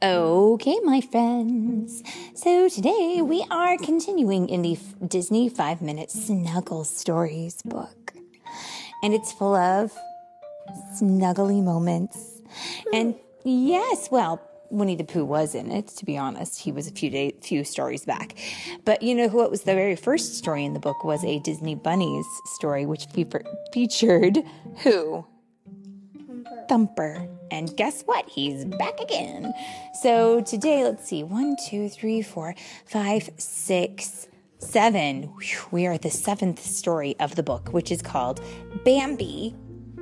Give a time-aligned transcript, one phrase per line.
[0.00, 2.04] Okay, my friends.
[2.34, 8.12] So today we are continuing in the F- Disney 5 Minute Snuggle Stories book.
[9.02, 9.92] And it's full of
[10.94, 12.40] snuggly moments.
[12.92, 14.40] And yes, well,
[14.70, 16.60] Winnie the Pooh was in it, to be honest.
[16.60, 18.36] He was a few day, few stories back.
[18.84, 21.74] But you know what was the very first story in the book was a Disney
[21.74, 23.26] Bunnies story, which fe-
[23.72, 24.38] featured
[24.84, 25.26] who?
[26.68, 27.28] Thumper.
[27.50, 28.28] And guess what?
[28.28, 29.52] He's back again.
[30.00, 35.32] So today, let's see one, two, three, four, five, six, seven.
[35.70, 38.40] We are at the seventh story of the book, which is called
[38.84, 39.54] Bambi,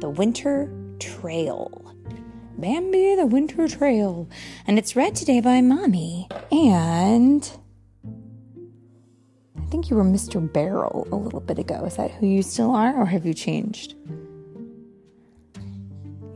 [0.00, 1.94] the Winter Trail.
[2.58, 4.28] Bambi, the Winter Trail.
[4.66, 6.28] And it's read today by Mommy.
[6.50, 7.48] And
[9.56, 10.52] I think you were Mr.
[10.52, 11.84] Barrel a little bit ago.
[11.84, 13.94] Is that who you still are, or have you changed?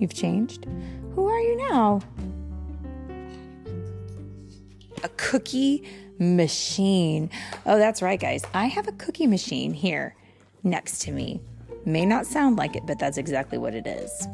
[0.02, 0.66] You've changed?
[1.14, 2.00] Who are you now?
[5.04, 5.84] A cookie
[6.18, 7.30] machine.
[7.66, 8.44] Oh, that's right, guys.
[8.52, 10.16] I have a cookie machine here
[10.64, 11.40] next to me.
[11.84, 14.26] May not sound like it, but that's exactly what it is.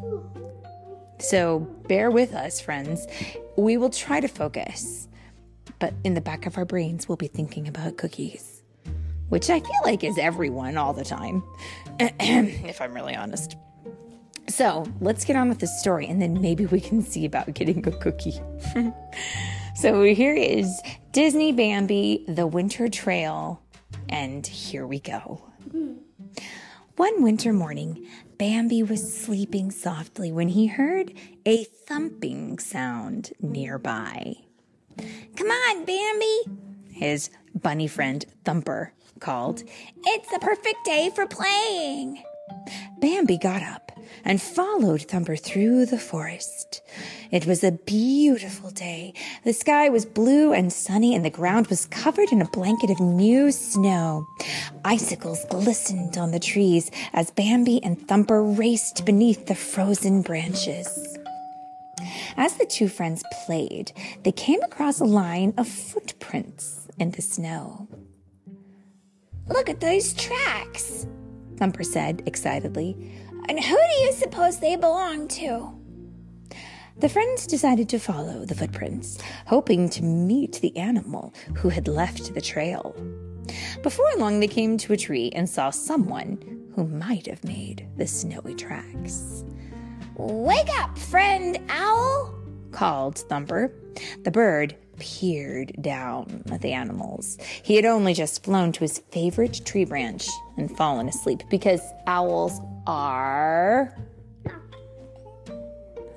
[1.18, 3.06] So bear with us, friends.
[3.58, 5.06] We will try to focus,
[5.78, 8.62] but in the back of our brains, we'll be thinking about cookies,
[9.28, 11.42] which I feel like is everyone all the time,
[12.00, 13.58] if I'm really honest.
[14.58, 17.86] So let's get on with the story and then maybe we can see about getting
[17.86, 18.40] a cookie.
[19.76, 23.62] so here is Disney Bambi, The Winter Trail,
[24.08, 25.40] and here we go.
[26.96, 28.04] One winter morning,
[28.36, 31.12] Bambi was sleeping softly when he heard
[31.46, 34.34] a thumping sound nearby.
[35.36, 36.58] Come on, Bambi,
[36.90, 39.62] his bunny friend Thumper called.
[40.04, 42.24] It's the perfect day for playing.
[43.00, 43.87] Bambi got up
[44.28, 46.82] and followed Thumper through the forest.
[47.32, 49.14] It was a beautiful day.
[49.42, 53.00] The sky was blue and sunny, and the ground was covered in a blanket of
[53.00, 54.26] new snow.
[54.84, 61.18] Icicles glistened on the trees as Bambi and Thumper raced beneath the frozen branches.
[62.36, 67.88] As the two friends played, they came across a line of footprints in the snow.
[69.48, 71.06] Look at those tracks,
[71.56, 73.10] Thumper said excitedly.
[73.48, 75.74] And who do you suppose they belong to?
[76.98, 82.34] The friends decided to follow the footprints, hoping to meet the animal who had left
[82.34, 82.94] the trail.
[83.82, 86.38] Before long, they came to a tree and saw someone
[86.74, 89.44] who might have made the snowy tracks.
[90.16, 92.34] Wake up, friend owl,
[92.72, 93.72] called Thumper.
[94.24, 97.38] The bird peered down at the animals.
[97.62, 102.60] He had only just flown to his favorite tree branch and fallen asleep because owls
[102.88, 103.94] are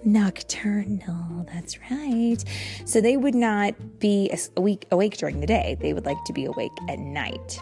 [0.03, 1.45] nocturnal.
[1.53, 2.37] That's right.
[2.85, 5.77] So they would not be awake, awake during the day.
[5.79, 7.59] They would like to be awake at night.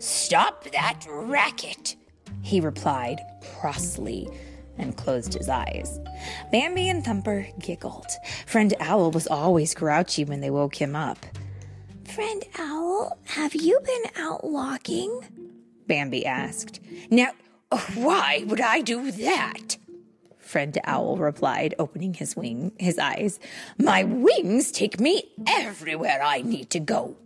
[0.00, 1.94] Stop that racket,
[2.42, 3.20] he replied
[3.60, 4.28] crossly
[4.78, 6.00] and closed his eyes.
[6.50, 8.06] Bambi and Thumper giggled.
[8.46, 11.18] Friend Owl was always grouchy when they woke him up.
[12.04, 15.20] Friend Owl, have you been out walking?
[15.86, 16.80] Bambi asked.
[17.10, 17.30] Now,
[17.94, 19.76] why would I do that?
[20.38, 23.38] Friend Owl replied, opening his wing, his eyes.
[23.76, 27.16] My wings take me everywhere I need to go.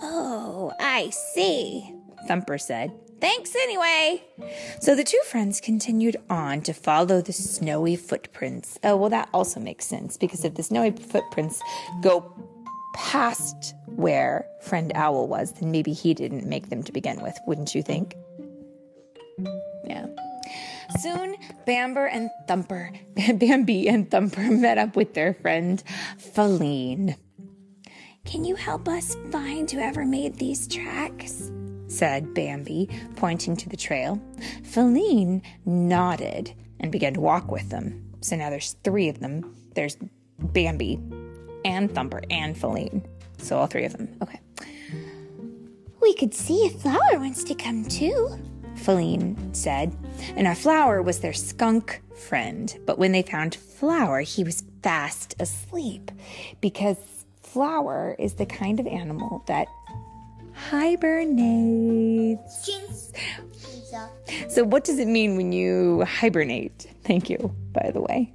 [0.00, 1.92] Oh, I see,
[2.28, 2.92] Thumper said.
[3.20, 4.22] Thanks anyway.
[4.80, 8.78] So the two friends continued on to follow the snowy footprints.
[8.84, 11.60] Oh, well, that also makes sense because if the snowy footprints
[12.00, 12.32] go
[12.94, 17.74] past where friend Owl was, then maybe he didn't make them to begin with, wouldn't
[17.74, 18.14] you think?
[19.84, 20.06] Yeah.
[21.00, 22.92] Soon, Bamber and Thumper,
[23.34, 25.82] Bambi and Thumper met up with their friend
[26.18, 27.16] Faline.
[28.24, 31.50] Can you help us find whoever made these tracks?
[31.86, 34.20] said Bambi, pointing to the trail.
[34.62, 38.04] Faline nodded and began to walk with them.
[38.20, 39.56] So now there's three of them.
[39.74, 39.96] There's
[40.38, 41.00] Bambi
[41.64, 43.04] and Thumper and Faline.
[43.38, 44.16] So all three of them.
[44.22, 44.40] Okay.
[46.00, 48.38] We could see if Flower wants to come too,
[48.78, 49.96] Faline said.
[50.36, 52.76] And our Flower was their skunk friend.
[52.86, 56.10] But when they found Flower, he was fast asleep
[56.60, 56.96] because
[57.42, 59.68] Flower is the kind of animal that
[60.52, 62.70] hibernates.
[64.48, 66.88] So, what does it mean when you hibernate?
[67.04, 68.32] Thank you, by the way.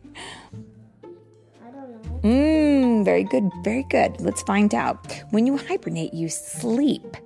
[2.22, 4.20] Mmm, very good, very good.
[4.22, 5.12] Let's find out.
[5.32, 7.18] When you hibernate, you sleep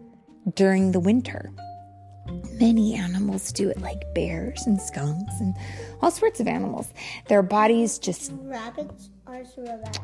[0.55, 1.51] during the winter.
[2.59, 5.54] Many animals do it, like bears and skunks and
[6.01, 6.92] all sorts of animals.
[7.27, 9.44] Their bodies just, Rabbits are.
[9.57, 10.00] Rabbits.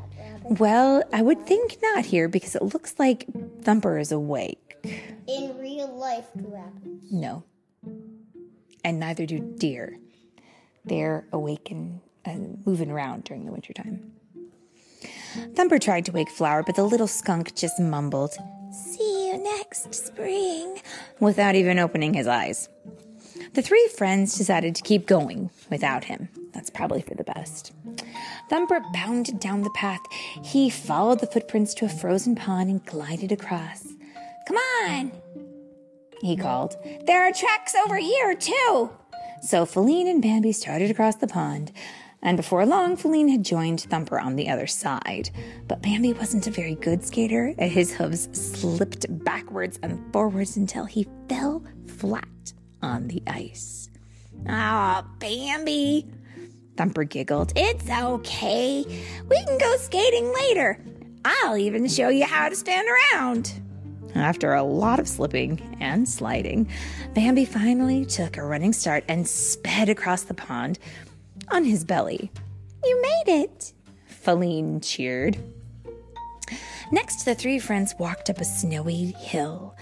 [0.59, 3.25] well, I would think not here because it looks like
[3.61, 4.75] Thumper is awake.
[5.27, 7.11] In real life, do rabbits.
[7.11, 7.43] No.
[8.83, 9.97] And neither do deer.
[10.85, 12.35] They're awake and uh,
[12.65, 14.11] moving around during the wintertime.
[15.55, 18.35] Thumper tried to wake Flower, but the little skunk just mumbled,
[18.73, 19.02] See
[19.33, 20.81] you next spring,
[21.19, 22.69] without even opening his eyes.
[23.53, 26.29] The three friends decided to keep going without him.
[26.53, 27.71] That's probably for the best.
[28.49, 30.01] Thumper bounded down the path.
[30.43, 33.87] He followed the footprints to a frozen pond and glided across.
[34.47, 35.11] Come on,
[36.21, 36.75] he called.
[37.05, 38.91] There are tracks over here, too.
[39.41, 41.71] So Faline and Bambi started across the pond,
[42.23, 45.29] and before long, Faline had joined Thumper on the other side.
[45.67, 50.85] But Bambi wasn't a very good skater, and his hooves slipped backwards and forwards until
[50.85, 53.89] he fell flat on the ice.
[54.47, 56.07] Ah, Bambi,
[56.77, 57.51] Thumper giggled.
[57.57, 58.85] It's okay.
[59.29, 60.79] We can go skating later.
[61.25, 63.53] I'll even show you how to stand around.
[64.15, 66.69] After a lot of slipping and sliding,
[67.15, 70.79] Bambi finally took a running start and sped across the pond
[71.49, 72.31] on his belly.
[72.83, 73.73] You made it,
[74.25, 75.37] Faline cheered.
[76.91, 79.75] Next, the three friends walked up a snowy hill.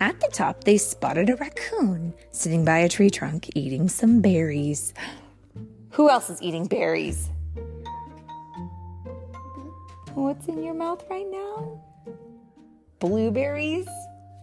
[0.00, 4.94] At the top, they spotted a raccoon sitting by a tree trunk eating some berries.
[5.90, 7.30] Who else is eating berries?
[10.14, 11.80] What's in your mouth right now?
[12.98, 13.88] Blueberries?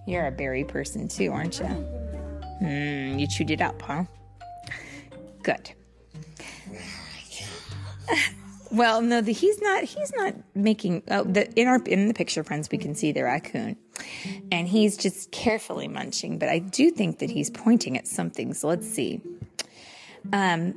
[0.05, 1.65] You're a berry person too, aren't you?
[1.65, 4.03] Hmm, you chewed it up, huh?
[5.43, 5.71] Good.
[8.71, 9.83] Well, no, the, he's not.
[9.83, 11.03] He's not making.
[11.09, 13.75] Oh, the, in our in the picture, friends, we can see the raccoon,
[14.49, 16.39] and he's just carefully munching.
[16.39, 18.53] But I do think that he's pointing at something.
[18.53, 19.19] So let's see.
[20.31, 20.73] Um,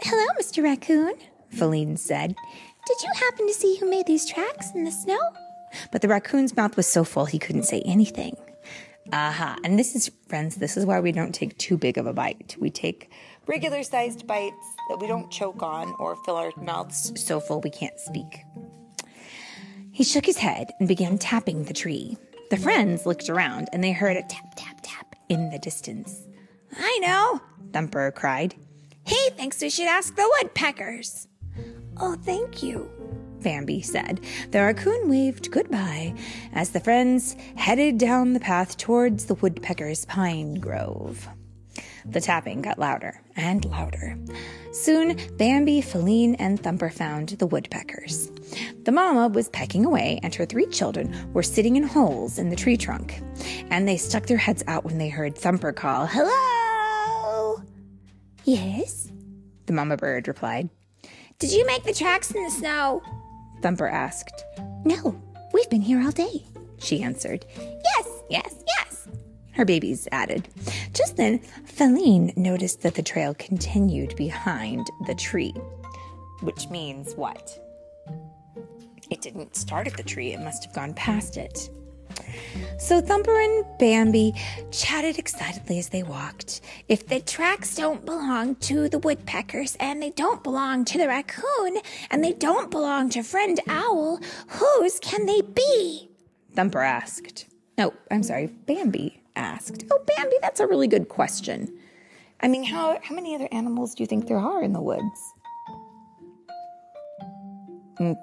[0.00, 0.62] hello, Mr.
[0.62, 1.14] Raccoon.
[1.52, 2.36] Faline said.
[2.86, 5.20] Did you happen to see who made these tracks in the snow?
[5.90, 8.36] But the raccoon's mouth was so full he couldn't say anything.
[9.12, 9.58] Aha.
[9.62, 12.56] And this is, friends, this is why we don't take too big of a bite.
[12.58, 13.12] We take
[13.46, 17.70] regular sized bites that we don't choke on or fill our mouths so full we
[17.70, 18.44] can't speak.
[19.90, 22.16] He shook his head and began tapping the tree.
[22.50, 26.26] The friends looked around and they heard a tap, tap, tap in the distance.
[26.74, 27.40] I know,
[27.72, 28.54] Thumper cried.
[29.04, 31.28] He thinks we should ask the woodpeckers.
[31.98, 32.90] Oh, thank you,
[33.42, 34.20] Bambi said.
[34.50, 36.14] The raccoon waved goodbye
[36.52, 41.28] as the friends headed down the path towards the woodpecker's pine grove.
[42.04, 44.16] The tapping got louder and louder.
[44.72, 48.30] Soon, Bambi, Faline, and Thumper found the woodpeckers.
[48.84, 52.56] The mama was pecking away, and her three children were sitting in holes in the
[52.56, 53.20] tree trunk.
[53.70, 57.62] And they stuck their heads out when they heard Thumper call, Hello!
[58.44, 59.12] Yes,
[59.66, 60.68] the mama bird replied.
[61.38, 63.02] Did you make the tracks in the snow?
[63.62, 64.44] Thumper asked.
[64.84, 65.20] No,
[65.52, 66.44] we've been here all day,
[66.78, 67.46] she answered.
[67.56, 69.08] Yes, yes, yes,
[69.52, 70.48] her babies added.
[70.92, 75.54] Just then, Faline noticed that the trail continued behind the tree.
[76.40, 77.56] Which means what?
[79.10, 81.70] It didn't start at the tree, it must have gone past it.
[82.78, 84.34] So Thumper and Bambi
[84.70, 86.60] chatted excitedly as they walked.
[86.88, 91.78] If the tracks don't belong to the woodpeckers, and they don't belong to the raccoon,
[92.10, 96.10] and they don't belong to Friend Owl, whose can they be?
[96.54, 97.46] Thumper asked.
[97.78, 99.84] Oh, I'm sorry, Bambi asked.
[99.90, 101.78] Oh, Bambi, that's a really good question.
[102.40, 105.34] I mean, how, how many other animals do you think there are in the woods?
[108.00, 108.16] Mm,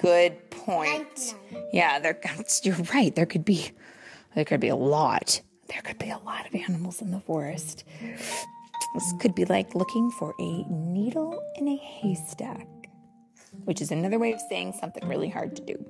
[0.00, 1.34] Good point.
[1.72, 2.18] Yeah, there.
[2.62, 3.14] You're right.
[3.14, 3.70] There could be,
[4.34, 5.40] there could be a lot.
[5.68, 7.84] There could be a lot of animals in the forest.
[8.00, 12.66] This could be like looking for a needle in a haystack,
[13.64, 15.86] which is another way of saying something really hard to do.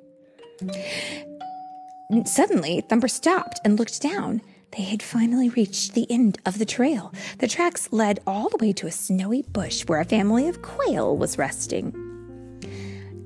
[2.24, 4.40] Suddenly, Thumper stopped and looked down.
[4.76, 7.12] They had finally reached the end of the trail.
[7.38, 11.16] The tracks led all the way to a snowy bush where a family of quail
[11.16, 12.05] was resting.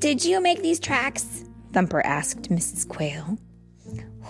[0.00, 1.44] Did you make these tracks?
[1.74, 2.88] Thumper asked Mrs.
[2.88, 3.36] Quail.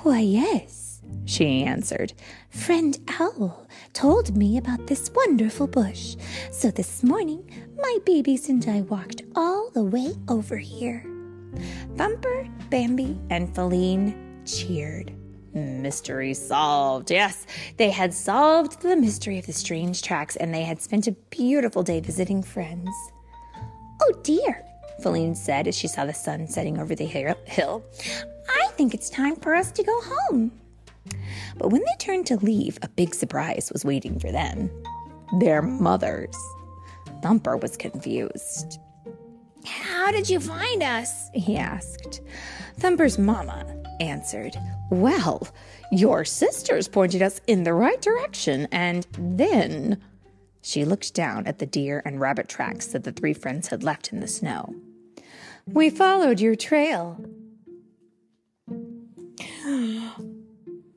[0.02, 2.12] Why, yes, she answered.
[2.50, 6.16] Friend Owl told me about this wonderful bush.
[6.50, 7.48] So this morning,
[7.78, 11.06] my babies and I walked all the way over here.
[11.96, 15.14] Thumper, Bambi, and Faline cheered.
[15.54, 17.12] Mystery solved.
[17.12, 17.46] Yes,
[17.76, 21.84] they had solved the mystery of the strange tracks and they had spent a beautiful
[21.84, 22.90] day visiting friends.
[24.02, 24.64] Oh dear,
[25.00, 27.84] Faline said as she saw the sun setting over the hill.
[28.48, 30.52] I think it's time for us to go home.
[31.56, 34.70] But when they turned to leave, a big surprise was waiting for them
[35.38, 36.36] their mothers.
[37.22, 38.80] Thumper was confused.
[39.64, 41.28] How did you find us?
[41.34, 42.20] he asked.
[42.78, 43.64] Thumper's mama
[44.00, 44.56] answered,
[44.90, 45.46] Well,
[45.92, 50.02] your sisters pointed us in the right direction, and then.
[50.62, 54.12] She looked down at the deer and rabbit tracks that the three friends had left
[54.12, 54.74] in the snow.
[55.72, 57.24] We followed your trail.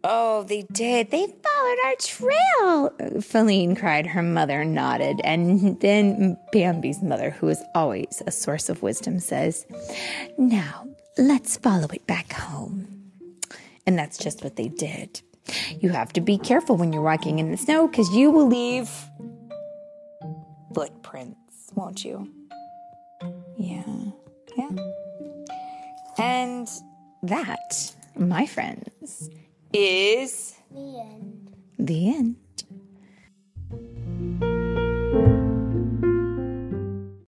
[0.05, 1.11] Oh, they did.
[1.11, 2.89] They followed our trail.
[3.21, 4.05] Faline cried.
[4.07, 5.21] Her mother nodded.
[5.23, 9.65] And then Bambi's mother, who is always a source of wisdom, says,
[10.37, 10.87] Now,
[11.17, 12.87] let's follow it back home.
[13.85, 15.21] And that's just what they did.
[15.79, 18.89] You have to be careful when you're walking in the snow because you will leave
[20.73, 22.29] footprints, won't you?
[23.57, 23.83] Yeah.
[24.57, 24.69] Yeah.
[26.17, 26.67] And
[27.23, 29.29] that, my friends,
[29.73, 31.55] is The end.
[31.79, 32.35] the end.